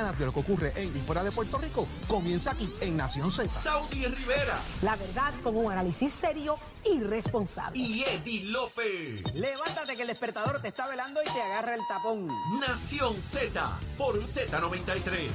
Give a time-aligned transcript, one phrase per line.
[0.00, 3.50] de lo que ocurre en y fuera de Puerto Rico comienza aquí en Nación Z.
[3.50, 7.78] Saudi Rivera La verdad con un análisis serio y responsable.
[7.78, 9.22] y Eddie Lofe.
[9.34, 12.28] Levántate que el despertador te está velando y te agarra el tapón.
[12.60, 15.28] Nación Z por Z93.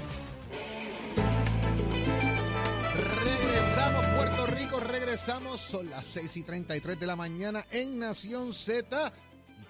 [3.23, 9.11] Regresamos Puerto Rico, regresamos, son las 6 y 33 de la mañana en Nación Z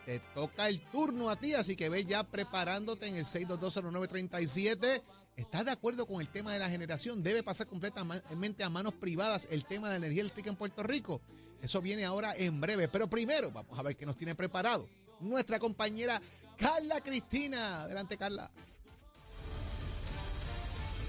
[0.05, 5.01] te toca el turno a ti, así que ve ya preparándote en el 6220937.
[5.35, 7.21] ¿Estás de acuerdo con el tema de la generación?
[7.23, 11.21] ¿Debe pasar completamente a manos privadas el tema de la energía eléctrica en Puerto Rico?
[11.61, 14.87] Eso viene ahora en breve, pero primero vamos a ver qué nos tiene preparado
[15.19, 16.21] nuestra compañera
[16.57, 17.81] Carla Cristina.
[17.83, 18.49] Adelante Carla.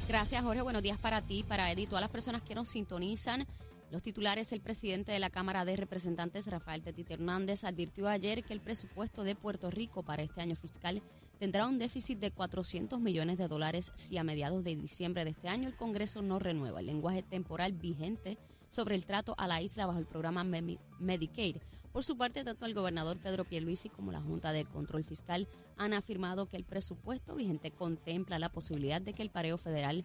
[0.09, 0.63] Gracias, Jorge.
[0.63, 3.47] Buenos días para ti, para Eddie, todas las personas que nos sintonizan.
[3.91, 8.53] Los titulares, el presidente de la Cámara de Representantes, Rafael Tetito Hernández, advirtió ayer que
[8.53, 11.03] el presupuesto de Puerto Rico para este año fiscal
[11.39, 15.49] tendrá un déficit de 400 millones de dólares si a mediados de diciembre de este
[15.49, 18.39] año el Congreso no renueva el lenguaje temporal vigente
[18.69, 21.59] sobre el trato a la isla bajo el programa Medicaid.
[21.93, 25.95] Por su parte, tanto el gobernador Pedro Pierluisi como la Junta de Control Fiscal han
[25.95, 30.05] afirmado que el presupuesto vigente contempla la posibilidad de que el pareo federal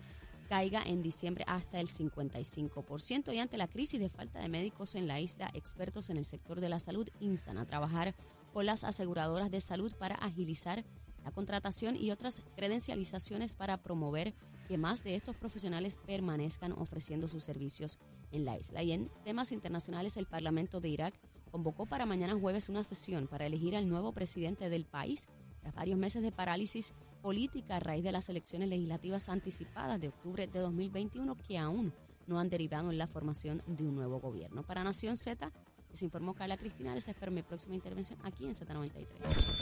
[0.51, 3.33] caiga en diciembre hasta el 55%.
[3.33, 6.59] Y ante la crisis de falta de médicos en la isla, expertos en el sector
[6.59, 8.15] de la salud instan a trabajar
[8.51, 10.83] con las aseguradoras de salud para agilizar
[11.23, 14.33] la contratación y otras credencializaciones para promover
[14.67, 17.97] que más de estos profesionales permanezcan ofreciendo sus servicios
[18.33, 18.83] en la isla.
[18.83, 21.13] Y en temas internacionales, el Parlamento de Irak
[21.49, 25.29] convocó para mañana jueves una sesión para elegir al nuevo presidente del país
[25.61, 30.47] tras varios meses de parálisis política a raíz de las elecciones legislativas anticipadas de octubre
[30.47, 31.93] de 2021 que aún
[32.27, 34.63] no han derivado en la formación de un nuevo gobierno.
[34.63, 35.51] Para Nación Z,
[35.91, 36.95] les informó Carla Cristina.
[36.95, 39.07] Les espero mi próxima intervención aquí en Z93.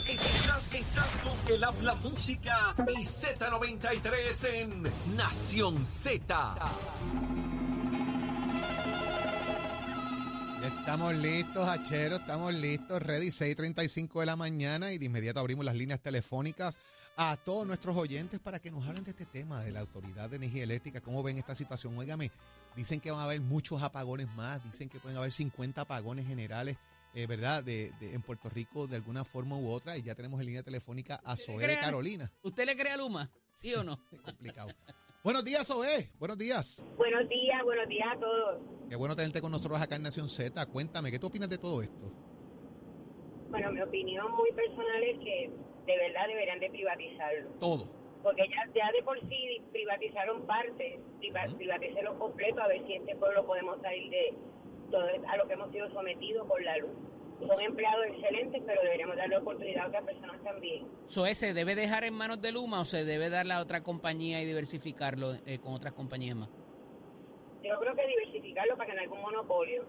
[0.08, 6.56] Estás, estás con el habla música y Z93 en Nación Z.
[10.92, 15.76] estamos listos, Hachero, estamos listos, ready, 6.35 de la mañana y de inmediato abrimos las
[15.76, 16.80] líneas telefónicas
[17.16, 20.36] a todos nuestros oyentes para que nos hablen de este tema de la Autoridad de
[20.36, 21.96] Energía Eléctrica, cómo ven esta situación.
[21.96, 22.32] Óigame,
[22.74, 26.76] dicen que van a haber muchos apagones más, dicen que pueden haber 50 apagones generales,
[27.14, 30.40] eh, ¿verdad?, de, de- en Puerto Rico de alguna forma u otra y ya tenemos
[30.40, 31.76] en línea telefónica a Zoe de?
[31.76, 32.32] Carolina.
[32.42, 33.30] ¿Usted le cree a Luma?
[33.54, 34.04] ¿Sí o no?
[34.24, 34.70] Complicado.
[35.22, 36.84] Buenos días, Zoe, buenos días.
[36.96, 38.58] Buenos días, buenos días a todos.
[38.88, 40.64] Qué bueno tenerte con nosotros acá en Nación Z.
[40.66, 42.06] Cuéntame, ¿qué tú opinas de todo esto?
[43.50, 45.50] Bueno, mi opinión muy personal es que
[45.86, 47.50] de verdad deberían de privatizarlo.
[47.60, 47.84] Todo.
[48.22, 53.14] Porque ya, ya de por sí privatizaron parte, priva- privaticélo completo, a ver si este
[53.16, 54.34] pueblo podemos salir de
[54.90, 56.90] todo a lo que hemos sido sometidos por la luz.
[57.46, 60.86] Son empleados excelentes, pero deberíamos darle oportunidad a otras personas también.
[61.06, 64.42] ¿Soe se debe dejar en manos de Luma o se debe darle a otra compañía
[64.42, 66.48] y diversificarlo eh, con otras compañías más?
[67.62, 69.84] Yo creo que diversificarlo para que no haya un monopolio.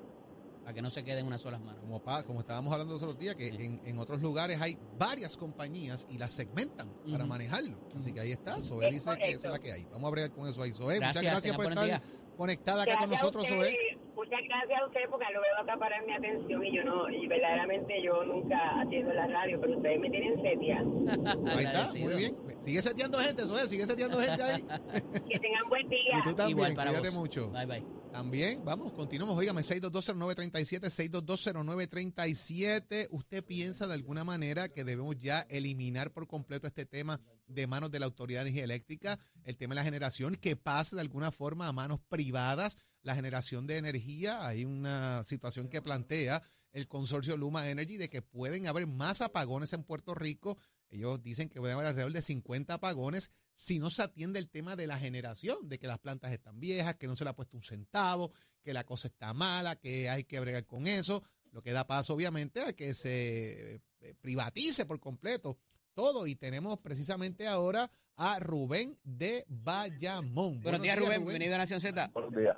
[0.64, 1.80] Para que no se quede en una sola mano.
[1.82, 5.36] Como, pa- como estábamos hablando los otros días, que en, en otros lugares hay varias
[5.38, 7.78] compañías y las segmentan para manejarlo.
[7.98, 8.62] Así que ahí está.
[8.62, 9.86] Zoe Es dice que esa es la que hay.
[9.92, 10.72] Vamos a bregar con eso ahí.
[10.72, 12.02] Zoe, muchas Gracias, por estar
[12.38, 13.91] conectada acá con Gracias nosotros, Zoe.
[14.32, 18.02] Muchas gracias a ustedes porque lo veo acaparar mi atención y yo no, y verdaderamente
[18.02, 20.80] yo nunca atiendo la radio, pero ustedes me tienen setia.
[21.52, 22.06] Ahí está, Agradecido.
[22.06, 22.38] muy bien.
[22.62, 24.62] Sigue seteando gente, Zoe, sigue seteando gente ahí.
[25.30, 26.18] Que tengan buen día.
[26.18, 27.18] y tú también, Igual para cuídate vos.
[27.18, 27.50] mucho.
[27.52, 27.84] Bye, bye.
[28.14, 29.38] También, vamos, continuamos.
[29.38, 33.08] Óigame, 6220937, 6220937.
[33.12, 37.20] ¿Usted piensa de alguna manera que debemos ya eliminar por completo este tema
[37.54, 40.96] de manos de la Autoridad de Energía Eléctrica, el tema de la generación, que pase
[40.96, 44.46] de alguna forma a manos privadas la generación de energía?
[44.46, 46.42] Hay una situación que plantea
[46.72, 50.58] el consorcio Luma Energy de que pueden haber más apagones en Puerto Rico.
[50.90, 54.76] Ellos dicen que pueden haber alrededor de 50 apagones si no se atiende el tema
[54.76, 57.58] de la generación, de que las plantas están viejas, que no se le ha puesto
[57.58, 58.32] un centavo,
[58.64, 62.14] que la cosa está mala, que hay que bregar con eso, lo que da paso
[62.14, 65.58] obviamente a que se eh, privatice por completo
[65.94, 66.28] todo.
[66.28, 70.62] Y tenemos precisamente ahora a Rubén de Bayamón.
[70.62, 71.24] Buenos días, Rubén.
[71.24, 72.12] Bienvenido a Nación Z.
[72.14, 72.58] Buenos días.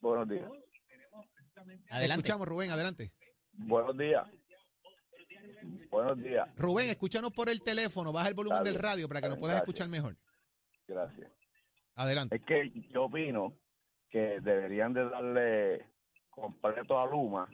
[0.00, 0.50] Buenos días.
[1.54, 2.20] Te Adelante.
[2.22, 3.12] escuchamos, Rubén, adelante.
[3.52, 4.26] Buenos días.
[5.90, 6.48] Buenos días.
[6.56, 9.88] Rubén, escúchanos por el teléfono, baja el volumen del radio para que nos puedas escuchar
[9.88, 10.16] mejor.
[10.86, 11.30] Gracias.
[11.94, 12.36] Adelante.
[12.36, 13.56] Es que yo opino
[14.10, 15.86] que deberían de darle
[16.30, 17.48] completo a Luma.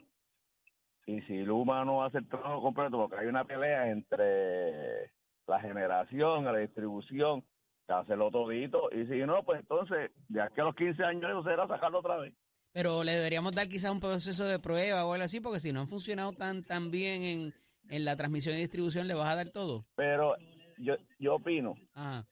[1.05, 5.11] Y si Luma no hace el trabajo completo, porque hay una pelea entre
[5.51, 7.43] la generación, la distribución,
[7.85, 8.89] que hacerlo todito.
[8.91, 12.17] Y si no, pues entonces, de aquí a los 15 años, eso será sacarlo otra
[12.17, 12.33] vez.
[12.73, 15.81] Pero le deberíamos dar quizás un proceso de prueba o algo así, porque si no
[15.81, 17.53] han funcionado tan, tan bien en,
[17.89, 19.85] en la transmisión y distribución, ¿le vas a dar todo?
[19.95, 20.35] Pero
[20.77, 22.25] yo, yo opino Ajá.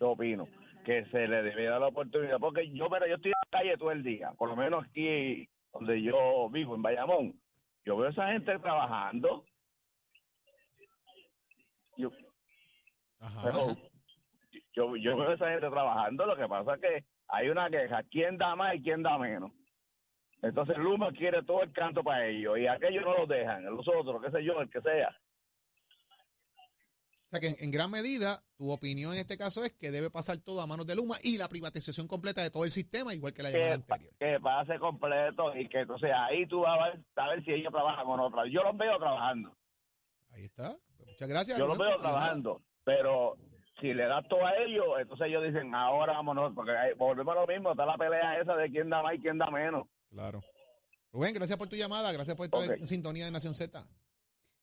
[0.00, 0.48] yo opino
[0.84, 3.78] que se le debe dar la oportunidad, porque yo, pero yo estoy en la calle
[3.78, 7.40] todo el día, por lo menos aquí donde yo vivo, en Bayamón,
[7.84, 9.44] yo veo a esa gente trabajando.
[11.96, 12.10] Yo,
[13.24, 13.40] Ajá.
[13.42, 13.76] pero
[14.74, 18.02] yo, yo veo a esa gente trabajando, lo que pasa es que hay una queja,
[18.10, 19.50] ¿quién da más y quién da menos?
[20.42, 24.22] Entonces Luma quiere todo el canto para ellos y aquellos no los dejan, los otros,
[24.22, 25.16] qué sé yo, el que sea.
[27.26, 30.10] O sea que en, en gran medida, tu opinión en este caso es que debe
[30.10, 33.32] pasar todo a manos de Luma y la privatización completa de todo el sistema, igual
[33.32, 34.14] que la llamada que, anterior.
[34.18, 37.72] que pase completo y que entonces ahí tú vas a ver, a ver si ellos
[37.72, 38.46] trabajan con otras.
[38.52, 39.56] Yo los veo trabajando,
[40.34, 40.76] Ahí está.
[41.06, 41.58] Muchas gracias.
[41.58, 43.36] yo los veo trabajando, pero
[43.80, 47.40] si le das todo a ellos, entonces ellos dicen, ahora vámonos, porque ahí volvemos a
[47.40, 49.86] lo mismo, está la pelea esa de quién da más y quién da menos.
[50.10, 50.40] Claro.
[51.12, 52.70] Rubén, gracias por tu llamada, gracias por estar Ok.
[52.78, 53.84] en sintonía de Nación Z.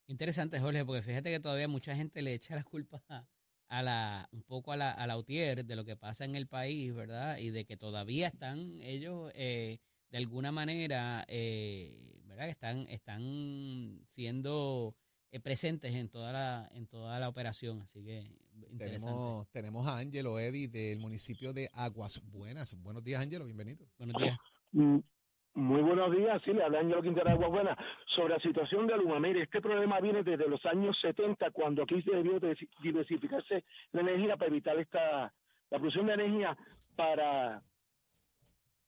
[0.07, 3.25] Interesante, Jorge, porque fíjate que todavía mucha gente le echa la culpa a,
[3.69, 6.47] a la, un poco a la, a la UTIER de lo que pasa en el
[6.47, 7.38] país, ¿verdad?
[7.38, 9.79] Y de que todavía están ellos, eh,
[10.09, 12.45] de alguna manera, eh, ¿verdad?
[12.45, 14.94] Que están, están siendo
[15.31, 17.81] eh, presentes en toda la, en toda la operación.
[17.81, 18.19] Así que
[18.69, 19.06] interesante.
[19.06, 22.75] Tenemos, tenemos a Ángelo Eddy del municipio de Aguas Buenas.
[22.81, 23.86] Buenos días, Ángelo, bienvenido.
[23.98, 24.38] Buenos días.
[24.74, 25.00] Mm,
[25.54, 27.78] Muy buenos días, sí, le habla Ángelo Quintana de Buena.
[28.16, 32.01] Sobre la situación de Luma, mire, este problema viene desde los años 70, cuando aquí
[32.04, 35.33] se debió de- diversificarse la energía para evitar esta,
[35.69, 36.57] la producción de energía
[36.95, 37.62] para,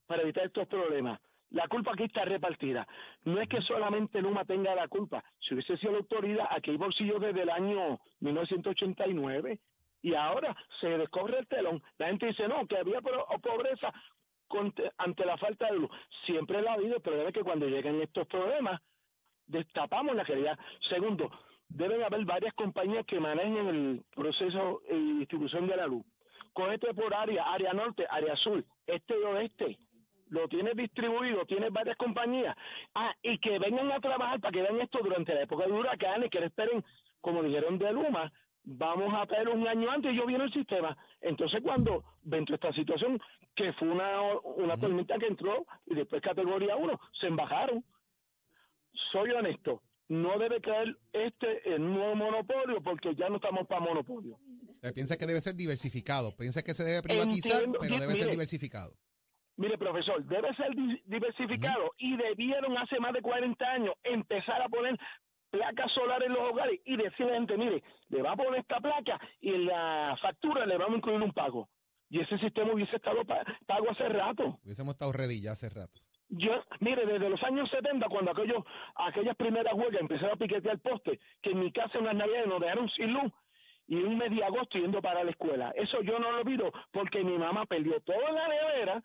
[0.06, 1.20] para evitar estos problemas.
[1.54, 2.88] La culpa aquí está repartida.
[3.26, 5.24] No es que solamente Luma tenga la culpa.
[5.40, 9.60] Si hubiese sido la autoridad, aquí hay bolsillos desde el año 1989
[10.02, 11.82] y ahora se descorre el telón.
[12.00, 13.94] La gente dice, no, que había pobreza
[14.98, 15.92] ante la falta de luz.
[16.26, 18.82] Siempre la ha habido, pero debe que cuando lleguen estos problemas,
[19.46, 20.58] destapamos la realidad.
[20.90, 21.32] Segundo,
[21.70, 26.04] deben haber varias compañías que manejen el proceso y distribución de la luz.
[26.54, 29.78] Cógete por área, área norte, área sur, este y oeste.
[30.34, 32.56] Lo tienes distribuido, tienes varias compañías.
[32.96, 36.32] Ah, y que vengan a trabajar para que vean esto durante la época de huracanes,
[36.32, 36.84] que no esperen,
[37.22, 38.34] como dijeron de Luma,
[38.64, 40.98] vamos a traer un año antes y yo viene el sistema.
[41.22, 43.22] Entonces, cuando toda esta situación,
[43.56, 44.24] que fue una,
[44.56, 47.86] una tormenta que entró y después categoría 1, se embajaron.
[49.12, 54.40] Soy honesto, no debe caer este un nuevo monopolio porque ya no estamos para monopolio.
[54.96, 58.96] Piensa que debe ser diversificado, piensa que se debe privatizar, Entiendo, pero debe ser diversificado.
[59.58, 64.70] Mire, profesor, debe ser di- diversificado y debieron hace más de 40 años empezar a
[64.70, 64.98] poner
[65.52, 68.62] placas solares en los hogares y decirle a la gente, mire, le va a poner
[68.62, 71.70] esta placa y en la factura le vamos a incluir un pago.
[72.10, 74.58] Y ese sistema hubiese estado pa- pago hace rato.
[74.64, 76.02] Hubiésemos estado ready ya hace rato.
[76.30, 78.64] Yo, mire, desde los años 70, cuando aquellos,
[78.96, 82.60] aquellas primeras huelgas empezaron a piquetear poste, que en mi casa en las navidades nos
[82.60, 83.32] dejaron sin luz,
[83.86, 85.72] y un mes de agosto yendo para la escuela.
[85.76, 89.04] Eso yo no lo olvido, porque mi mamá perdió todo en la nevera,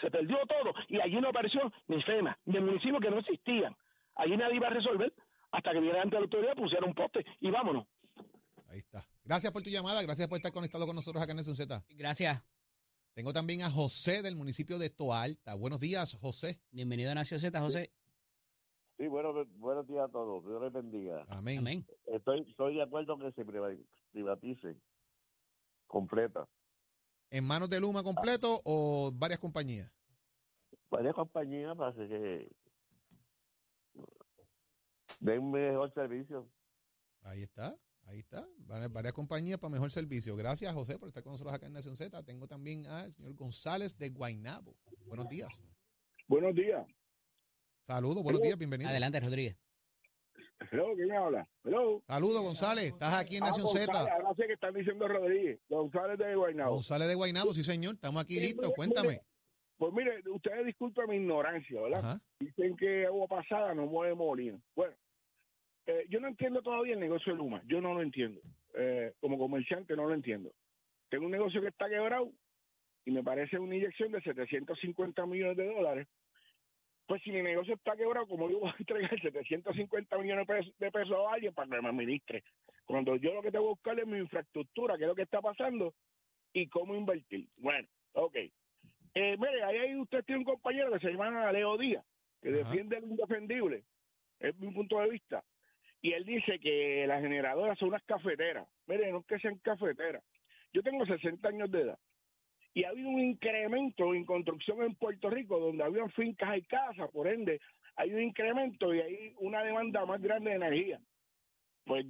[0.00, 3.76] se perdió todo, y allí no apareció ni FEMA, ni el municipio que no existían.
[4.16, 5.12] Allí nadie iba a resolver,
[5.52, 7.86] hasta que viera ante la autoridad, pusieron un poste, y vámonos.
[8.68, 9.06] Ahí está.
[9.24, 11.84] Gracias por tu llamada, gracias por estar conectado con nosotros acá en Nación Z.
[11.90, 12.42] Gracias.
[13.14, 15.54] Tengo también a José del municipio de Toalta.
[15.54, 16.60] Buenos días, José.
[16.70, 17.90] Bienvenido a Nación Z, José.
[18.98, 21.24] Sí, bueno, buenos días a todos, Dios les bendiga.
[21.28, 21.58] Amén.
[21.58, 21.86] Amén.
[22.06, 23.74] Estoy, estoy de acuerdo que se priva-
[24.10, 24.76] privatice
[25.86, 26.46] completa.
[27.30, 29.92] ¿En manos de Luma completo o varias compañías?
[30.90, 32.48] Varias compañías parece que
[35.20, 36.48] den mejor servicio.
[37.22, 38.46] Ahí está, ahí está.
[38.58, 40.36] Varias, varias compañías para mejor servicio.
[40.36, 42.22] Gracias, José, por estar con nosotros acá en Nación Z.
[42.22, 44.76] Tengo también al señor González de Guainabo.
[45.06, 45.62] Buenos días.
[46.28, 46.86] Buenos días.
[47.82, 48.90] Saludos, buenos días, bienvenido.
[48.90, 49.56] Adelante, Rodríguez.
[50.58, 51.46] Hello, ¿quién habla?
[51.64, 52.02] Hello.
[52.06, 52.84] Saludos, González.
[52.84, 54.12] Estás aquí en Ah, Nación González, Z.
[54.14, 55.60] Ahora sé que están diciendo Rodríguez.
[55.68, 56.70] González de Guaynabo.
[56.72, 57.94] González de Guainabo, sí, señor.
[57.94, 58.64] Estamos aquí Sí, listos.
[58.64, 59.08] mire, Cuéntame.
[59.08, 59.20] mire,
[59.76, 62.00] Pues mire, ustedes disculpen mi ignorancia, ¿verdad?
[62.00, 62.18] Ajá.
[62.40, 64.62] Dicen que agua pasada no mueve molino.
[64.74, 64.94] Bueno,
[65.86, 67.62] eh, yo no entiendo todavía el negocio de Luma.
[67.66, 68.40] Yo no lo entiendo.
[68.74, 70.50] Eh, como comerciante no lo entiendo.
[71.10, 72.32] Tengo un negocio que está quebrado
[73.04, 76.08] y me parece una inyección de 750 millones de dólares.
[77.06, 80.46] Pues si mi negocio está quebrado, como yo voy a entregar 750 millones
[80.78, 82.42] de pesos, a alguien para que me administre?
[82.84, 85.40] Cuando yo lo que tengo que buscar es mi infraestructura, qué es lo que está
[85.40, 85.94] pasando
[86.52, 87.48] y cómo invertir.
[87.58, 88.36] Bueno, ok.
[89.14, 92.04] Eh, mire, ahí hay- usted tiene un compañero que se llama Leo Díaz,
[92.42, 92.58] que Ajá.
[92.58, 93.84] defiende lo indefendible,
[94.40, 95.44] es mi punto de vista.
[96.02, 98.68] Y él dice que las generadoras son unas cafeteras.
[98.86, 100.22] Mire, no es que sean cafeteras.
[100.72, 101.98] Yo tengo 60 años de edad
[102.76, 107.10] y ha habido un incremento en construcción en Puerto Rico donde habían fincas y casas,
[107.10, 107.58] por ende,
[107.96, 111.00] hay un incremento y hay una demanda más grande de energía.
[111.86, 112.04] Pues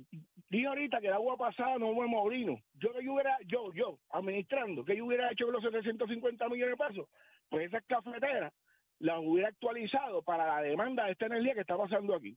[0.50, 2.60] dije ahorita que el agua pasada no fue mobrino.
[2.80, 6.76] Yo que yo hubiera, yo, yo, administrando, que yo hubiera hecho con los 750 millones
[6.76, 7.08] de pesos,
[7.48, 8.52] pues esas cafeteras
[8.98, 12.36] las hubiera actualizado para la demanda de esta energía que está pasando aquí.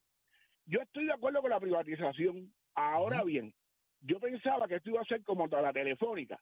[0.67, 2.53] Yo estoy de acuerdo con la privatización.
[2.75, 3.55] Ahora bien,
[4.01, 6.39] yo pensaba que esto iba a ser como toda la telefónica,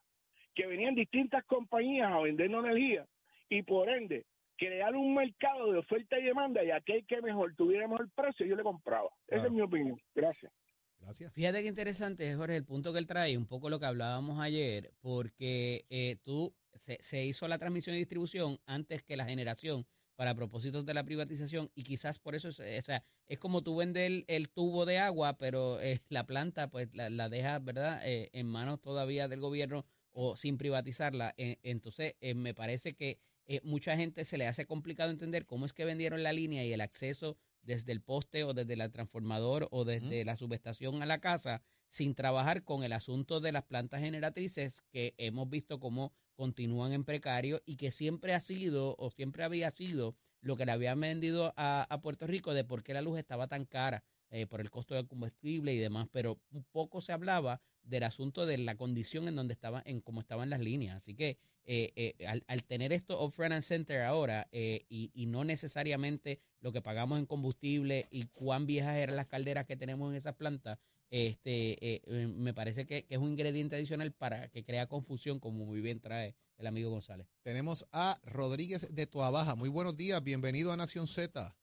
[0.57, 3.05] que venían distintas compañías a vendernos energía
[3.47, 4.25] y por ende
[4.57, 8.55] crear un mercado de oferta y demanda y aquel que mejor tuviera mejor precio yo
[8.55, 9.09] le compraba.
[9.27, 10.01] Esa es mi opinión.
[10.15, 10.51] Gracias.
[10.99, 11.31] Gracias.
[11.31, 14.91] Fíjate qué interesante, Jorge, el punto que él trae, un poco lo que hablábamos ayer,
[14.99, 19.85] porque eh, tú se, se hizo la transmisión y distribución antes que la generación
[20.15, 23.75] para propósitos de la privatización y quizás por eso, es, o sea, es como tú
[23.75, 28.01] vendes el, el tubo de agua, pero eh, la planta pues la, la dejas, ¿verdad?,
[28.03, 31.33] Eh, en manos todavía del gobierno o sin privatizarla.
[31.37, 35.65] Eh, entonces, eh, me parece que eh, mucha gente se le hace complicado entender cómo
[35.65, 39.67] es que vendieron la línea y el acceso desde el poste o desde el transformador
[39.71, 44.01] o desde la subestación a la casa sin trabajar con el asunto de las plantas
[44.01, 49.43] generatrices que hemos visto cómo continúan en precario y que siempre ha sido o siempre
[49.43, 53.01] había sido lo que le habían vendido a, a Puerto Rico de por qué la
[53.01, 56.99] luz estaba tan cara eh, por el costo del combustible y demás, pero un poco
[56.99, 60.97] se hablaba del asunto de la condición en donde estaban, en cómo estaban las líneas.
[60.97, 66.41] Así que eh, eh, al, tener esto off front and center ahora y, no necesariamente
[66.59, 70.35] lo que pagamos en combustible y cuán viejas eran las calderas que tenemos en esas
[70.35, 70.77] plantas,
[71.09, 72.01] este
[72.35, 76.01] me parece que, que es un ingrediente adicional para que crea confusión, como muy bien
[76.01, 77.27] trae el amigo González.
[77.43, 79.55] Tenemos a Rodríguez de Toabaja.
[79.55, 81.55] Muy buenos días, bienvenido a Nación Z.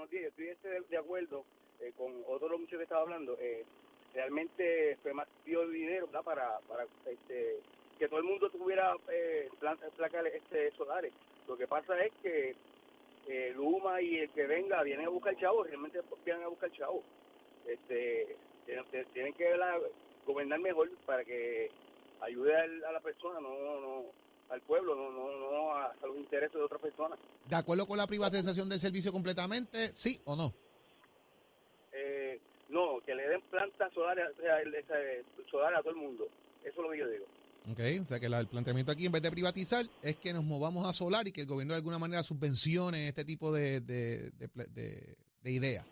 [0.00, 1.44] Buenos días, estoy este, de, acuerdo
[1.78, 3.36] eh, con otro muchachos que estaba hablando.
[3.38, 3.66] Eh,
[4.14, 6.22] realmente FEMA dio dinero ¿verdad?
[6.22, 7.58] para, para este,
[7.98, 9.92] que todo el mundo tuviera eh, placas
[10.32, 11.12] este, solares.
[11.46, 12.56] Lo que pasa es que
[13.28, 17.04] eh, Luma y el que venga vienen a buscar chavos, realmente vienen a buscar chavos.
[17.66, 18.36] Este,
[19.12, 19.82] tienen, que ¿verdad?
[20.24, 21.70] gobernar mejor para que
[22.22, 24.04] ayude a la persona, no, no
[24.50, 27.18] al pueblo, no, no, no a, a los intereses de otras personas.
[27.48, 29.88] ¿De acuerdo con la privatización del servicio completamente?
[29.92, 30.52] ¿Sí o no?
[31.92, 32.38] eh,
[32.68, 36.24] no, que le den plantas solares, ese, solares a todo el mundo.
[36.64, 37.24] Eso es lo que yo digo.
[37.72, 40.44] Ok, o sea que la- el planteamiento aquí en vez de privatizar es que nos
[40.44, 44.30] movamos a solar y que el gobierno de alguna manera subvencione este tipo de, de,
[44.30, 45.84] de- de ideas.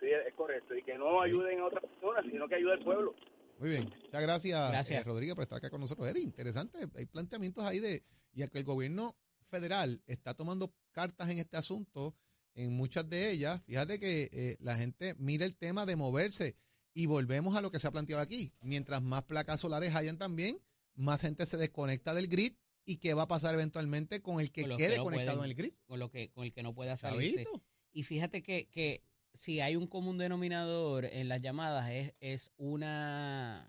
[0.00, 0.74] Sí, es correcto.
[0.74, 3.14] Y que no ayuden a otras personas, sino que ayude al pueblo.
[3.58, 5.00] Muy bien, muchas gracias, Gracias.
[5.00, 6.08] eh, Rodríguez, por estar acá con nosotros.
[6.08, 11.38] Eddie, interesante, hay planteamientos ahí de, y que el gobierno federal está tomando cartas en
[11.38, 12.14] este asunto,
[12.54, 16.56] en muchas de ellas, fíjate que eh, la gente mira el tema de moverse
[16.92, 18.52] y volvemos a lo que se ha planteado aquí.
[18.60, 20.60] Mientras más placas solares hayan también,
[20.94, 22.52] más gente se desconecta del grid
[22.84, 25.50] y qué va a pasar eventualmente con el que Con quede que no conectado pueden.
[25.50, 25.74] en el grid.
[25.86, 27.44] con lo que con el que no pueda salirse.
[27.44, 27.62] ¿Sabito?
[27.92, 29.02] Y fíjate que, que
[29.34, 33.68] si hay un común denominador en las llamadas es, es una,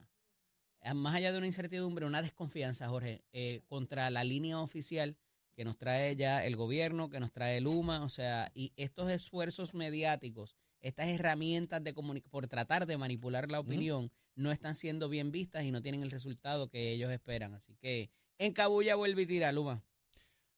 [0.94, 5.18] más allá de una incertidumbre, una desconfianza, Jorge, eh, contra la línea oficial
[5.56, 9.74] que nos trae ya el gobierno, que nos trae Luma, o sea, y estos esfuerzos
[9.74, 15.64] mediáticos, estas herramientas de por tratar de manipular la opinión, no están siendo bien vistas
[15.64, 17.54] y no tienen el resultado que ellos esperan.
[17.54, 19.82] Así que en Cabulla vuelve y tira, Luma.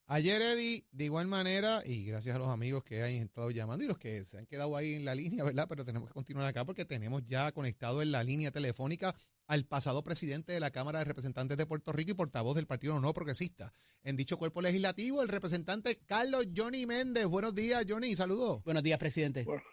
[0.10, 3.90] Ayer, Eddie, de igual manera, y gracias a los amigos que han estado llamando y
[3.90, 5.66] los que se han quedado ahí en la línea, ¿verdad?
[5.68, 9.14] Pero tenemos que continuar acá porque tenemos ya conectado en la línea telefónica
[9.48, 12.98] al pasado presidente de la Cámara de Representantes de Puerto Rico y portavoz del Partido
[13.02, 13.74] No Progresista.
[14.02, 17.26] En dicho cuerpo legislativo, el representante Carlos Johnny Méndez.
[17.26, 18.64] Buenos días, Johnny, saludos.
[18.64, 19.44] Buenos días, presidente.
[19.44, 19.64] Bueno,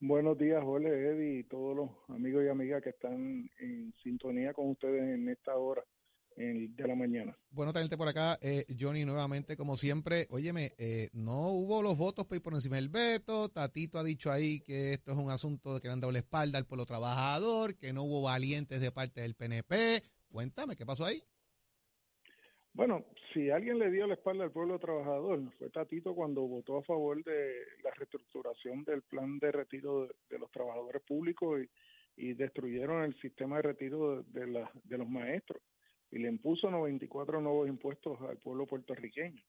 [0.00, 4.70] buenos días, Jorge, Eddie y todos los amigos y amigas que están en sintonía con
[4.70, 5.84] ustedes en esta hora
[6.36, 7.36] en- de la mañana.
[7.50, 10.26] Bueno tenerte por acá, eh, Johnny, nuevamente, como siempre.
[10.30, 13.48] Óyeme, eh, no hubo los votos por encima del veto.
[13.48, 16.18] Tatito ha dicho ahí que esto es un asunto de que le han dado la
[16.18, 20.02] espalda al pueblo trabajador, que no hubo valientes de parte del PNP.
[20.28, 21.22] Cuéntame, ¿qué pasó ahí?
[22.72, 26.82] Bueno, si alguien le dio la espalda al pueblo trabajador, fue Tatito cuando votó a
[26.82, 27.52] favor de
[27.84, 31.60] la reestructuración del plan de retiro de, de los trabajadores públicos
[32.16, 35.62] y, y destruyeron el sistema de retiro de, de la- de los maestros
[36.14, 39.42] y le impuso 94 nuevos impuestos al pueblo puertorriqueño.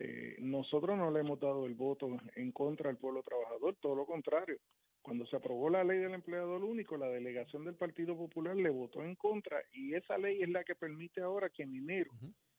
[0.00, 4.06] Eh, nosotros no le hemos dado el voto en contra del pueblo trabajador, todo lo
[4.06, 4.58] contrario.
[5.02, 9.04] Cuando se aprobó la ley del empleador único, la delegación del Partido Popular le votó
[9.04, 12.10] en contra y esa ley es la que permite ahora que en enero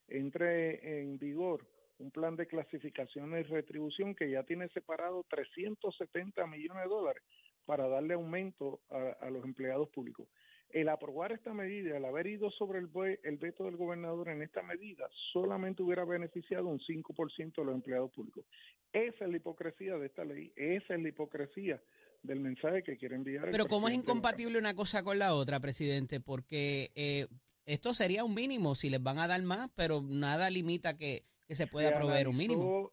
[0.07, 1.67] entre en vigor
[1.97, 7.23] un plan de clasificación y retribución que ya tiene separado 370 millones de dólares
[7.65, 10.27] para darle aumento a, a los empleados públicos.
[10.73, 12.89] El aprobar esta medida, el haber ido sobre el,
[13.23, 18.11] el veto del gobernador en esta medida, solamente hubiera beneficiado un 5% de los empleados
[18.11, 18.45] públicos.
[18.93, 21.81] Esa es la hipocresía de esta ley, esa es la hipocresía
[22.23, 23.45] del mensaje que quiere enviar.
[23.45, 26.19] el Pero ¿cómo es incompatible una cosa con la otra, presidente?
[26.19, 27.27] Porque eh,
[27.65, 31.55] esto sería un mínimo si les van a dar más, pero nada limita que, que
[31.55, 32.91] se pueda Se proveer un mínimo.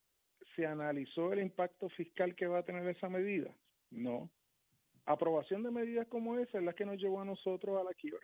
[0.57, 3.55] ¿Se analizó el impacto fiscal que va a tener esa medida?
[3.91, 4.31] No.
[5.09, 8.21] Aprobación de medidas como esa es la que nos llevó a nosotros a la quiebra.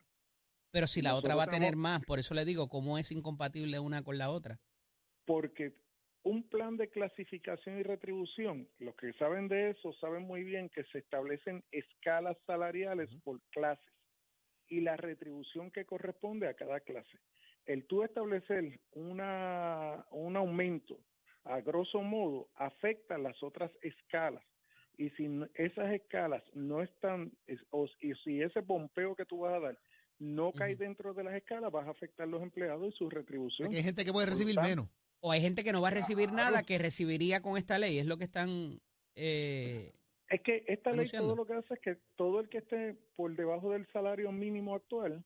[0.71, 2.99] Pero si la nosotros otra va a tener tenemos- más, por eso le digo, ¿cómo
[2.99, 4.59] es incompatible una con la otra?
[5.25, 5.73] Porque
[6.25, 10.85] un plan de clasificación y retribución, los que saben de eso saben muy bien que
[10.85, 13.93] se establecen escalas salariales por clases
[14.69, 17.19] y la retribución que corresponde a cada clase.
[17.65, 20.99] El tú establecer una, un aumento
[21.45, 24.45] a grosso modo afecta las otras escalas
[24.99, 29.39] y si no- esas escalas no están es- o, y si ese bombeo que tú
[29.41, 29.79] vas a dar
[30.19, 33.19] no cae dentro de las escalas vas a afectar los empleados y su O sea,
[33.21, 33.69] retribución.
[33.71, 34.89] que hay gente que puede recibir menos.
[35.21, 36.51] O hay gente que no va a recibir Claro.
[36.51, 38.81] nada que recibiría con esta ley, es lo que están...
[39.17, 39.93] eh,
[40.29, 43.35] Es que esta ley todo lo que hace es que todo el que esté por
[43.35, 45.25] debajo del salario mínimo actual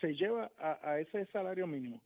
[0.00, 2.00] se lleva a, a ese salario mínimo.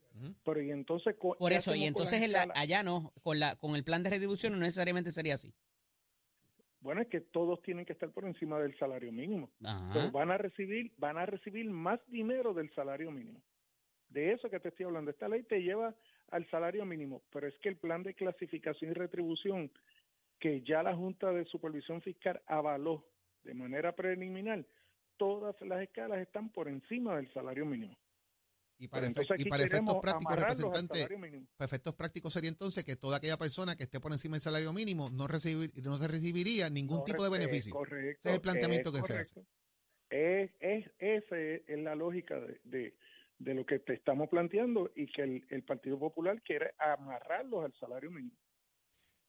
[0.44, 3.76] Pero y entonces por ¿qué eso, y entonces en la- allá no, con, la, con
[3.76, 5.54] el plan de retribución no necesariamente sería así.
[6.80, 9.50] Bueno, es que todos tienen que estar por encima del salario mínimo.
[9.92, 13.40] Pero van a recibir van a recibir más dinero del salario mínimo.
[14.08, 15.94] De eso que te estoy hablando, esta ley te lleva
[16.30, 19.70] al salario mínimo, pero es que el plan de clasificación y retribución
[20.38, 23.04] que ya la Junta de Supervisión Fiscal avaló
[23.44, 24.64] de manera preliminar,
[25.16, 27.96] todas las escalas están por encima del salario mínimo.
[28.80, 31.08] Y para, efe- y para efectos prácticos, representante,
[31.56, 34.72] para efectos prácticos sería entonces que toda aquella persona que esté por encima del salario
[34.72, 37.72] mínimo no, recibir, no se recibiría ningún tipo de Correcto, beneficio.
[37.72, 39.46] correcto, Ese es el planteamiento que se correcto.
[40.10, 42.94] Es, es, esa es la lógica de, de,
[43.38, 47.74] de lo que te estamos planteando y que el, el Partido Popular quiere amarrarlos al
[47.74, 48.36] salario mínimo.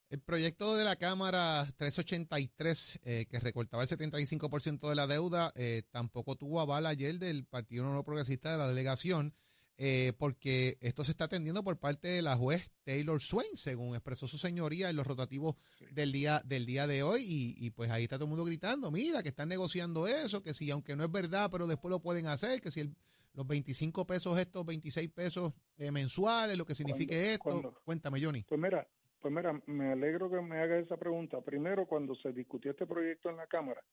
[0.10, 5.84] El proyecto de la Cámara 383, eh, que recortaba el 75% de la deuda, eh,
[5.92, 9.36] tampoco tuvo aval ayer del Partido Nuevo Progresista de la delegación,
[9.78, 14.28] eh, porque esto se está atendiendo por parte de la juez Taylor Swain, según expresó
[14.28, 15.56] su señoría en los rotativos
[15.92, 18.90] del día del día de hoy, y, y pues ahí está todo el mundo gritando,
[18.90, 22.26] mira, que están negociando eso, que si aunque no es verdad, pero después lo pueden
[22.26, 22.96] hacer, que si el-
[23.34, 27.70] los 25 pesos estos, 26 pesos eh, mensuales, lo que signifique Cuando- esto.
[27.70, 28.44] cuando- Cuéntame, Johnny.
[28.44, 28.86] Pues mira,
[29.20, 31.42] pues mira, me alegro que me haga esa pregunta.
[31.42, 33.84] Primero, cuando se discutió este proyecto en la Cámara,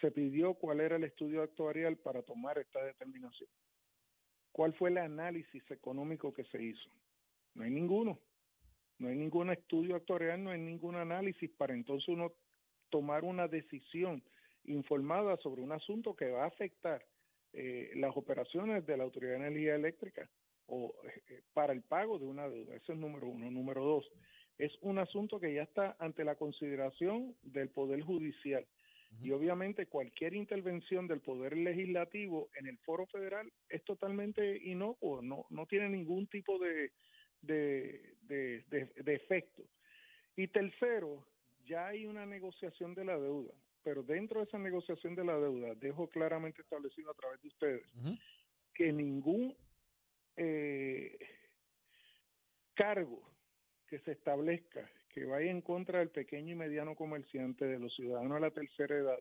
[0.00, 3.48] se pidió cuál era el estudio actuarial para tomar esta determinación.
[4.52, 6.90] ¿Cuál fue el análisis económico que se hizo?
[7.54, 8.20] No hay ninguno.
[8.98, 12.32] No hay ningún estudio actuarial, no hay ningún análisis para entonces uno
[12.90, 14.22] tomar una decisión
[14.64, 17.04] informada sobre un asunto que va a afectar
[17.52, 20.28] eh, las operaciones de la Autoridad de Energía Eléctrica
[20.66, 20.94] o
[21.28, 22.76] eh, para el pago de una deuda.
[22.76, 23.50] Ese es número uno.
[23.50, 24.10] Número dos,
[24.58, 28.66] es un asunto que ya está ante la consideración del Poder Judicial.
[29.22, 35.46] Y obviamente cualquier intervención del Poder Legislativo en el foro federal es totalmente inocuo, no,
[35.50, 36.90] no tiene ningún tipo de,
[37.40, 39.62] de, de, de- de efecto.
[40.36, 41.24] Y tercero,
[41.64, 45.74] ya hay una negociación de la deuda, pero dentro de esa negociación de la deuda,
[45.76, 47.86] dejo claramente establecido a través de ustedes
[48.74, 49.56] que ningún
[50.36, 51.16] eh,
[52.74, 53.22] cargo
[53.88, 58.34] que se establezca que vaya en contra del pequeño y mediano comerciante, de los ciudadanos
[58.34, 59.18] de la tercera edad,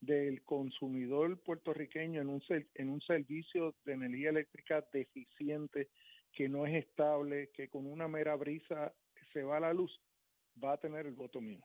[0.00, 2.42] del consumidor puertorriqueño en un,
[2.74, 5.88] en un servicio de energía eléctrica deficiente,
[6.32, 8.92] que no es estable, que con una mera brisa
[9.32, 10.00] se va la luz,
[10.62, 11.60] va a tener el voto mío.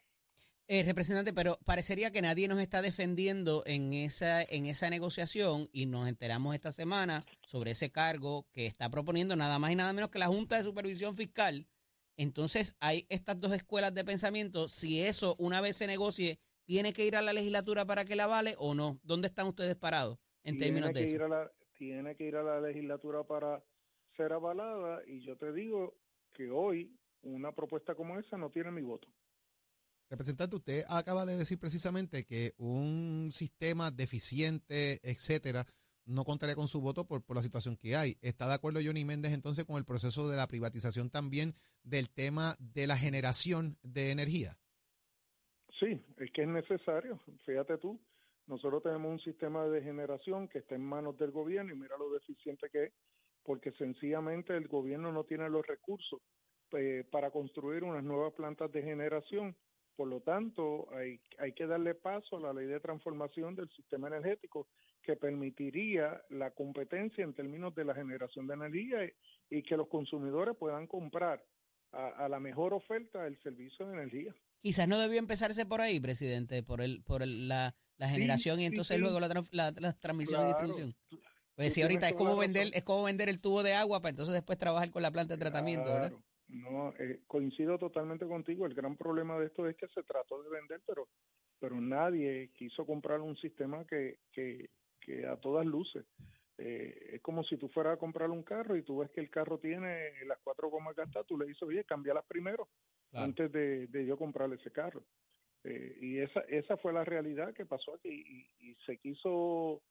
[0.68, 5.88] Eh, representante, pero parecería que nadie nos está defendiendo en esa, en esa negociación y
[5.88, 10.12] nos enteramos esta semana sobre ese cargo que está proponiendo nada más y nada menos
[10.12, 11.66] que la Junta de Supervisión Fiscal.
[12.20, 14.68] Entonces hay estas dos escuelas de pensamiento.
[14.68, 18.28] Si eso una vez se negocie, ¿tiene que ir a la legislatura para que la
[18.28, 19.00] vale o no?
[19.04, 21.26] ¿Dónde están ustedes parados en tiene términos que de ir eso?
[21.26, 23.64] a la tiene que ir a la legislatura para
[24.18, 25.96] ser avalada y yo te digo
[26.34, 29.08] que hoy una propuesta como esa no tiene mi voto.
[30.10, 35.66] Representante, usted acaba de decir precisamente que un sistema deficiente, etcétera,
[36.10, 38.18] no contaría con su voto por, por la situación que hay.
[38.22, 42.56] ¿Está de acuerdo Johnny Méndez entonces con el proceso de la privatización también del tema
[42.60, 44.52] de la generación de energía?
[45.80, 47.20] Sí, es que es necesario.
[47.46, 48.00] Fíjate tú,
[48.48, 52.12] nosotros tenemos un sistema de generación que está en manos del gobierno y mira lo
[52.12, 52.94] deficiente que es,
[53.44, 56.20] porque sencillamente el gobierno no tiene los recursos
[56.72, 59.56] eh, para construir unas nuevas plantas de generación.
[59.96, 64.08] Por lo tanto, hay, hay que darle paso a la ley de transformación del sistema
[64.08, 64.68] energético
[65.02, 69.12] que permitiría la competencia en términos de la generación de energía
[69.50, 71.44] y, que los consumidores puedan comprar
[71.92, 74.36] a, a la mejor oferta el servicio de energía.
[74.62, 78.64] Quizás no debió empezarse por ahí, presidente, por el por el, la, la generación y
[78.64, 79.02] sí, entonces sí.
[79.02, 80.96] luego la, la- la transmisión y distribución.
[81.56, 82.78] Pues si tienes ahorita es como vender razón.
[82.78, 85.40] es como vender el tubo de agua para entonces después trabajar con la planta de
[85.40, 86.10] tratamiento, ¿verdad?
[86.10, 86.24] Claro.
[86.50, 88.66] No, eh, coincido totalmente contigo.
[88.66, 91.08] El gran problema de esto es que se trató de vender, pero
[91.60, 94.70] pero nadie quiso comprar un sistema que, que,
[95.10, 96.06] que a todas luces.
[96.58, 99.30] Eh, es como si tú fueras a comprar un carro y tú ves que el
[99.30, 102.68] carro tiene las cuatro gomas gastadas, tú le dices, oye, cámbialas primero
[103.10, 103.26] Claro.
[103.26, 105.04] antes de, de yo comprarle ese carro.
[105.64, 108.10] Eh, y esa, esa fue la realidad que pasó aquí
[108.60, 109.82] y, y se quiso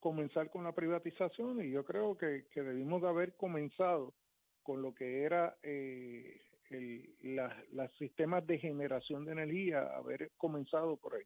[0.00, 4.14] comenzar con la privatización y yo creo que, que debimos de haber comenzado
[4.62, 10.96] con lo que era eh, el, la- los sistemas de generación de energía, haber comenzado
[10.96, 11.24] por ahí.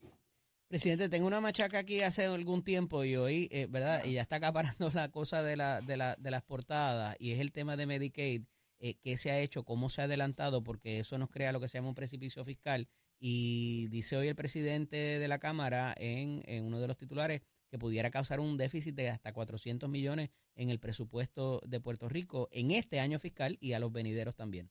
[0.71, 4.05] Presidente, tengo una machaca aquí hace algún tiempo y hoy, eh, ¿verdad?
[4.05, 7.41] Y ya está acaparando la cosa de, la, de, la, de las portadas y es
[7.41, 8.45] el tema de Medicaid.
[8.79, 9.65] Eh, ¿Qué se ha hecho?
[9.65, 10.63] ¿Cómo se ha adelantado?
[10.63, 12.87] Porque eso nos crea lo que se llama un precipicio fiscal.
[13.19, 17.77] Y dice hoy el presidente de la Cámara en, en uno de los titulares que
[17.77, 22.71] pudiera causar un déficit de hasta 400 millones en el presupuesto de Puerto Rico en
[22.71, 24.71] este año fiscal y a los venideros también.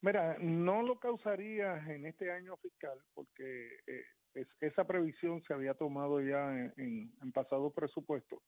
[0.00, 5.74] Mira, no lo causaría en este año fiscal porque eh, es- esa previsión se había
[5.74, 8.42] tomado ya en, en, en pasado presupuesto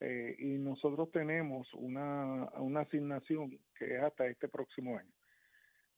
[0.00, 5.12] eh, y nosotros tenemos una, una asignación que es hasta este próximo año.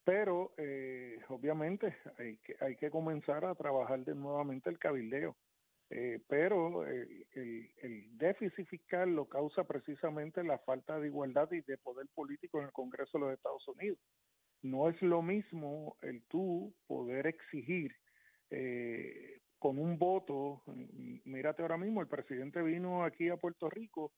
[0.04, 5.36] Pero eh, obviamente hay que, hay que comenzar a trabajar de nuevamente el cabildeo.
[5.90, 11.60] Eh, pero el, el, el déficit fiscal lo causa precisamente la falta de igualdad y
[11.60, 13.98] de poder político en el Congreso de los Estados Unidos
[14.62, 17.94] no es lo mismo el tú poder exigir
[18.50, 20.62] eh, con un voto,
[21.24, 24.12] mírate ahora mismo, el presidente vino aquí a Puerto Rico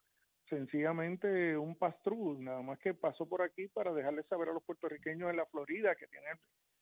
[0.49, 5.31] sencillamente un pastrú, nada más que pasó por aquí para dejarle saber a los puertorriqueños
[5.31, 6.39] en la Florida que tienen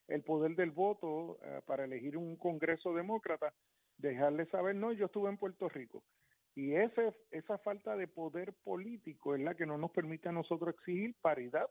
[0.08, 3.54] el poder del voto eh, para elegir un Congreso demócrata,
[3.96, 6.04] dejarle saber, no, yo estuve en Puerto Rico.
[6.54, 10.74] Y ese, esa falta de poder político es la que no nos permite a nosotros
[10.74, 11.68] exigir paridad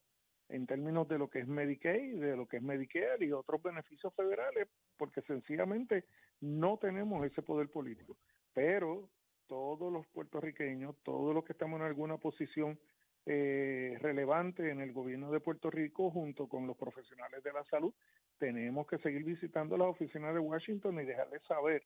[0.49, 4.13] en términos de lo que es Medicaid, de lo que es Medicare y otros beneficios
[4.13, 6.05] federales, porque sencillamente
[6.41, 8.17] no tenemos ese poder político.
[8.53, 9.09] Pero
[9.47, 12.79] todos los puertorriqueños, todos los que estamos en alguna posición
[13.25, 17.93] eh, relevante en el gobierno de Puerto Rico, junto con los profesionales de la salud,
[18.37, 21.83] tenemos que seguir visitando las oficinas de Washington y dejarles saber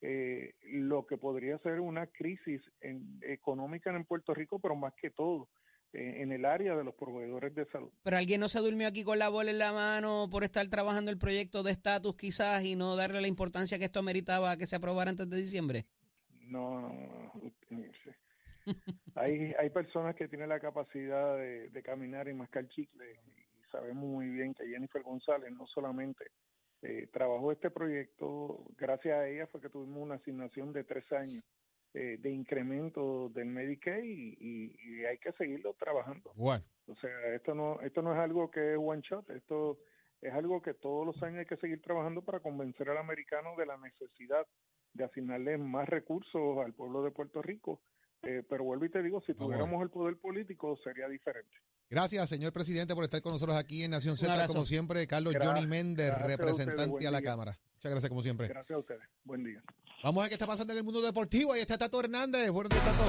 [0.00, 2.62] eh, lo que podría ser una crisis
[3.20, 5.48] económica en Puerto Rico, pero más que todo
[5.92, 7.90] en el área de los proveedores de salud.
[8.02, 11.10] Pero alguien no se durmió aquí con la bola en la mano por estar trabajando
[11.10, 14.76] el proyecto de estatus quizás y no darle la importancia que esto ameritaba que se
[14.76, 15.86] aprobara antes de diciembre.
[16.40, 16.88] No, no,
[17.70, 17.84] no,
[19.14, 24.04] hay, hay personas que tienen la capacidad de, de caminar y mascar chicle y sabemos
[24.04, 26.26] muy bien que Jennifer González no solamente
[26.82, 31.42] eh, trabajó este proyecto, gracias a ella fue que tuvimos una asignación de tres años
[31.94, 36.32] eh, de incremento del Medicaid y, y- y hay que seguirlo trabajando.
[36.34, 39.78] Bueno, O sea, esto no, esto no es algo que es one shot, esto
[40.20, 43.66] es algo que todos los años hay que seguir trabajando para convencer al americano de
[43.66, 44.46] la necesidad
[44.94, 47.80] de asignarle más recursos al pueblo de Puerto Rico.
[48.22, 51.54] Eh, pero vuelvo y te digo, si Vamos a tuviéramos el poder político sería diferente.
[51.88, 55.06] gracias, señor presidente, por estar con nosotros aquí en Nación Z, como siempre.
[55.06, 57.30] Carlos Johnny Méndez, gracias a ustedes, representante a la día.
[57.30, 57.52] Cámara.
[57.74, 58.48] Muchas gracias, como siempre.
[58.48, 59.02] Gracias a ustedes.
[59.24, 59.62] Buen día.
[60.02, 61.52] Vamos a ver qué está pasando en el mundo deportivo.
[61.52, 62.50] Ahí está Tato Hernández.
[62.50, 63.02] Buenos días, Tato.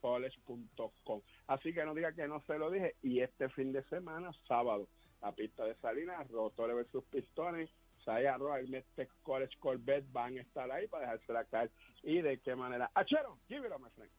[0.00, 1.20] www.medtechcollege.com.
[1.46, 2.96] Así que no diga que no se lo dije.
[3.02, 4.88] Y este fin de semana, sábado,
[5.22, 7.70] la pista de Salinas, Rotores versus Pistones,
[8.04, 11.70] Saya Roa y Medtech College Corvette van a estar ahí para dejarse la caer.
[12.02, 12.90] ¿Y de qué manera?
[12.94, 13.38] ¡Achero!
[13.50, 14.10] Up, my friend.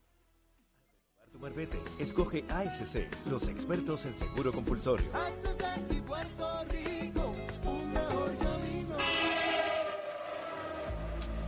[1.31, 1.77] Tu marbete.
[1.97, 5.07] Escoge ASC, los expertos en seguro compulsorio.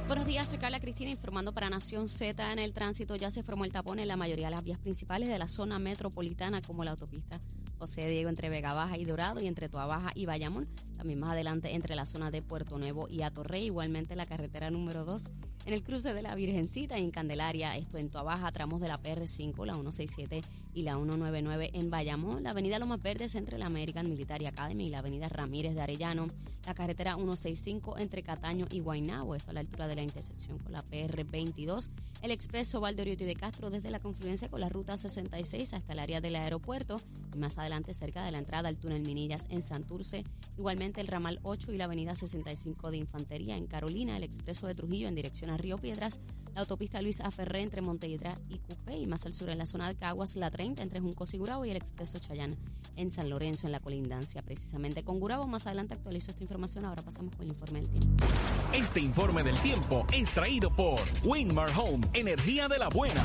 [0.05, 2.51] Buenos días, soy Carla Cristina informando para Nación Z.
[2.51, 5.29] En el tránsito ya se formó el tapón en la mayoría de las vías principales
[5.29, 7.39] de la zona metropolitana, como la autopista
[7.79, 10.67] José Diego entre Vega Baja y Dorado y entre Toa Baja y Bayamón.
[10.97, 15.05] También más adelante entre la zona de Puerto Nuevo y Atorrey, igualmente la carretera número
[15.05, 15.29] 2
[15.65, 18.87] en el cruce de la Virgencita y en Candelaria, esto en Toa Baja, tramos de
[18.87, 20.41] la PR5, la 167
[20.73, 24.89] y la 199 en Bayamón, la avenida Lomas Verdes entre la American Military Academy y
[24.89, 26.27] la avenida Ramírez de Arellano,
[26.65, 30.71] la carretera 165 entre Cataño y Guaynabo, esto a la altura de la intersección con
[30.71, 31.89] la PR22,
[32.21, 36.21] el expreso Valdoriotti de Castro desde la confluencia con la ruta 66 hasta el área
[36.21, 37.01] del aeropuerto.
[37.35, 40.23] Y más adelante cerca de la entrada al túnel Minillas en Santurce,
[40.57, 44.75] igualmente el ramal 8 y la avenida 65 de Infantería en Carolina, el expreso de
[44.75, 46.19] Trujillo en dirección a Río Piedras,
[46.53, 49.87] la autopista Luis Aferré entre Montehiedra y Cupé y más al sur en la zona
[49.87, 52.55] de Caguas, la 30 entre Junco y Gurabo y el expreso Chayán
[52.95, 55.47] en San Lorenzo en la colindancia precisamente con Gurabo.
[55.47, 58.25] Más adelante actualizo esta información, ahora pasamos con el informe del tiempo.
[58.73, 63.23] Este informe del tiempo es traído por Winmar Home, energía de la buena.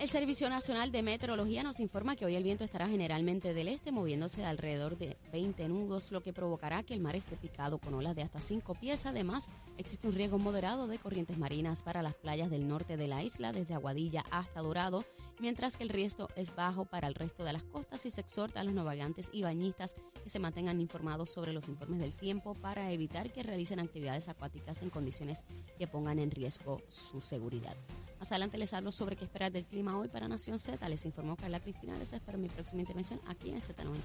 [0.00, 3.92] El Servicio Nacional de Meteorología nos informa que hoy el viento estará generalmente del este,
[3.92, 7.92] moviéndose de alrededor de 20 nudos, lo que provocará que el mar esté picado con
[7.92, 9.04] olas de hasta 5 pies.
[9.04, 13.22] Además, existe un riesgo moderado de corrientes marinas para las playas del norte de la
[13.22, 15.04] isla, desde Aguadilla hasta Dorado,
[15.38, 18.60] mientras que el riesgo es bajo para el resto de las costas y se exhorta
[18.60, 22.90] a los navegantes y bañistas que se mantengan informados sobre los informes del tiempo para
[22.90, 25.44] evitar que realicen actividades acuáticas en condiciones
[25.76, 27.76] que pongan en riesgo su seguridad.
[28.20, 30.86] Más adelante les hablo sobre qué esperar del clima hoy para Nación Z.
[30.90, 31.96] Les informó Carla Cristina.
[31.96, 33.96] Les espero mi próxima intervención aquí en Z93.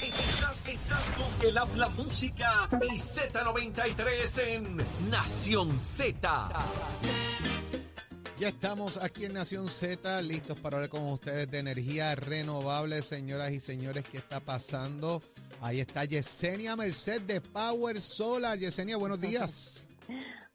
[0.00, 4.76] Estás, estás con el habla música y Z93 en
[5.10, 6.48] Nación Z.
[8.38, 13.52] Ya estamos aquí en Nación Z, listos para hablar con ustedes de energía renovable, señoras
[13.52, 15.22] y señores, ¿qué está pasando?
[15.60, 18.58] Ahí está Yesenia Merced de Power Solar.
[18.58, 19.88] Yesenia, buenos días.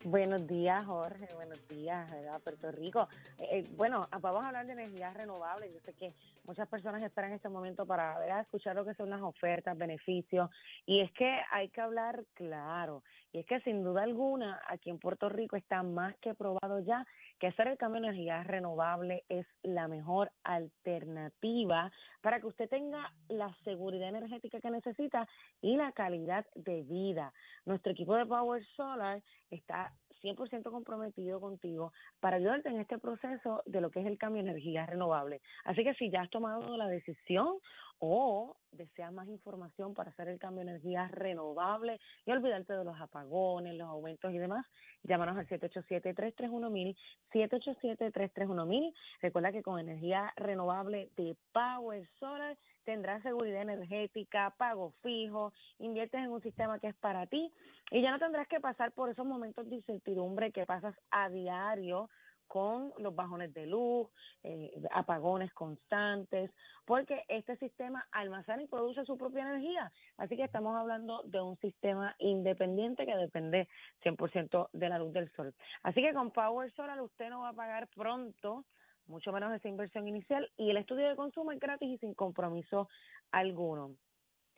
[0.05, 1.27] Buenos días, Jorge.
[1.33, 2.39] Buenos días, ¿verdad?
[2.41, 3.07] Puerto Rico.
[3.39, 5.73] Eh, eh, bueno, vamos a hablar de energías renovables.
[5.73, 6.13] Yo sé que
[6.45, 8.41] muchas personas esperan este momento para ¿verdad?
[8.41, 10.51] escuchar lo que son las ofertas, beneficios.
[10.85, 13.01] Y es que hay que hablar claro.
[13.37, 17.05] Y es que sin duda alguna, aquí en Puerto Rico está más que probado ya
[17.37, 23.13] que hacer el cambio de energía renovable es la mejor alternativa para que usted tenga
[23.27, 25.27] la seguridad energética que necesita
[25.61, 27.31] y la calidad de vida.
[27.63, 29.21] Nuestro equipo de Power Solar
[29.51, 34.43] está 100% comprometido contigo para ayudarte en este proceso de lo que es el cambio
[34.43, 35.41] de energía renovable.
[35.63, 37.57] Así que si ya has tomado la decisión
[37.99, 42.99] o deseas más información para hacer el cambio de energía renovable y olvidarte de los
[42.99, 44.65] apagones, los aumentos y demás,
[45.03, 46.95] llámanos al 787-331-1000,
[47.33, 48.93] 787-331-1000.
[49.21, 56.31] Recuerda que con energía renovable de Power Solar tendrás seguridad energética, pago fijo, inviertes en
[56.31, 57.51] un sistema que es para ti
[57.91, 62.09] y ya no tendrás que pasar por esos momentos de incertidumbre que pasas a diario
[62.47, 64.07] con los bajones de luz,
[64.43, 66.49] eh, apagones constantes,
[66.85, 69.91] porque este sistema almacena y produce su propia energía.
[70.15, 73.67] Así que estamos hablando de un sistema independiente que depende
[74.01, 75.53] 100% de la luz del sol.
[75.83, 78.63] Así que con Power Solar usted no va a pagar pronto,
[79.07, 82.89] mucho menos esa inversión inicial, y el estudio de consumo es gratis y sin compromiso
[83.31, 83.95] alguno.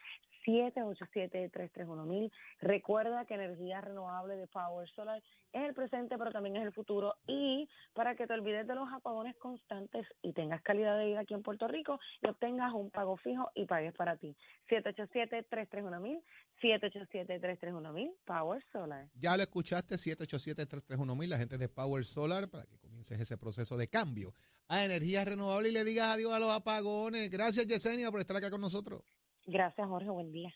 [0.44, 2.32] 787-331-1000.
[2.58, 7.14] Recuerda que energía renovable de Power Solar es el presente, pero también es el futuro.
[7.28, 11.34] Y para que te olvides de los apagones constantes y tengas calidad de vida aquí
[11.34, 14.34] en Puerto Rico y obtengas un pago fijo y pagues para ti.
[14.68, 16.20] 787-331-1000,
[16.60, 19.06] 787-331-1000, Power Solar.
[19.14, 23.88] Ya lo escuchaste, 787-331-1000, la gente de Power Solar, para que comiences ese proceso de
[23.88, 24.34] cambio
[24.68, 27.28] a energía renovable y le digas adiós a los apagones.
[27.28, 29.02] Gracias, Yesenia, por estar acá con nosotros.
[29.44, 30.08] Gracias, Jorge.
[30.08, 30.54] Buen día.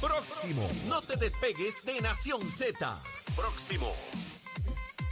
[0.00, 0.66] Próximo.
[0.88, 2.98] No te despegues de Nación Z.
[3.36, 3.92] Próximo.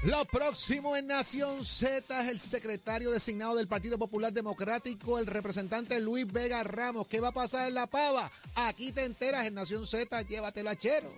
[0.05, 6.01] Lo próximo en Nación Z es el secretario designado del Partido Popular Democrático, el representante
[6.01, 7.07] Luis Vega Ramos.
[7.09, 8.31] ¿Qué va a pasar en La Pava?
[8.55, 11.13] Aquí te enteras en Nación Z, llévatelo a chero.